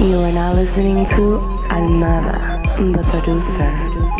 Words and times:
You 0.00 0.18
are 0.20 0.32
now 0.32 0.54
listening 0.54 1.04
to 1.10 1.38
Almada, 1.68 2.64
the 2.78 3.02
producer. 3.10 4.19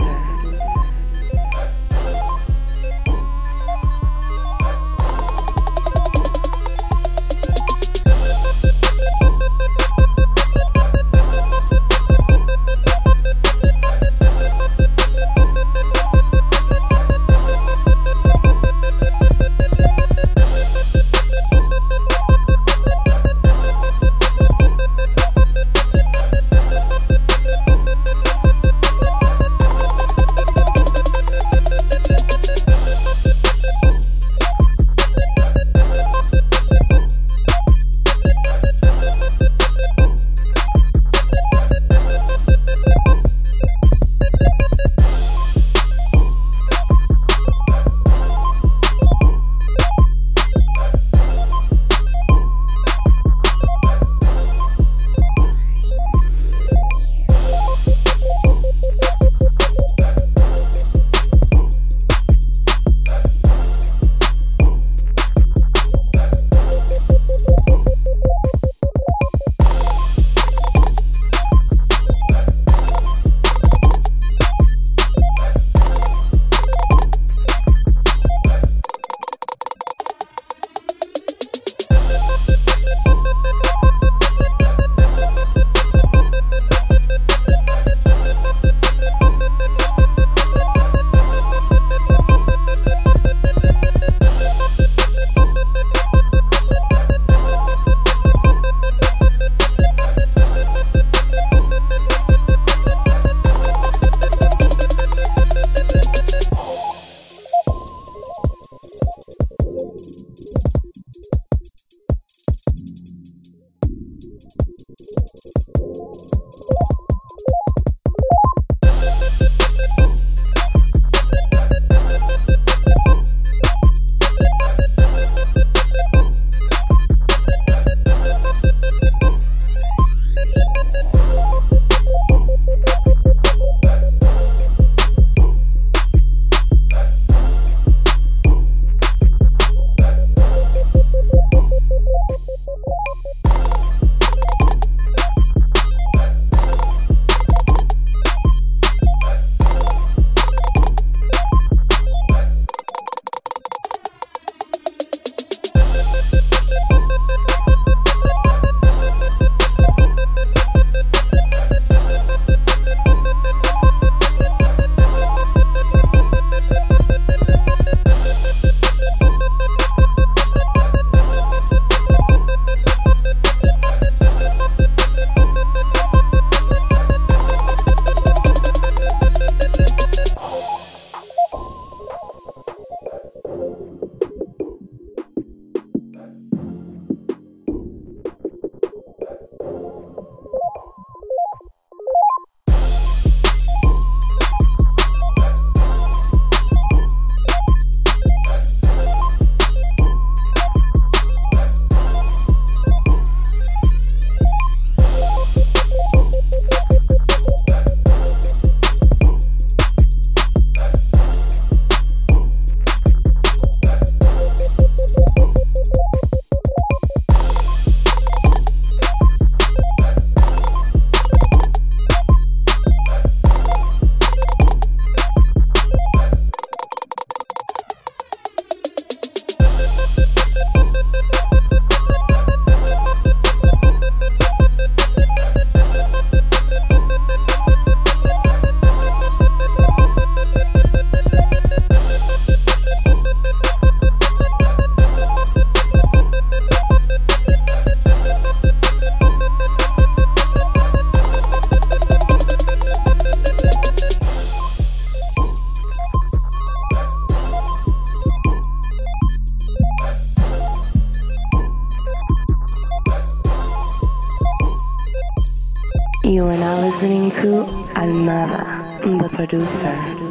You 266.31 266.47
are 266.47 266.57
now 266.57 266.81
listening 266.81 267.33
to 267.43 267.67
Almada, 267.97 268.63
the 269.03 269.29
producer. 269.31 270.30